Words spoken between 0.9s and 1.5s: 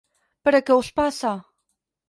passa?